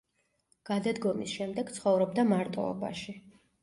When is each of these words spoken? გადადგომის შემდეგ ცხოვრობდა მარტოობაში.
გადადგომის 0.69 1.37
შემდეგ 1.41 1.71
ცხოვრობდა 1.79 2.29
მარტოობაში. 2.35 3.21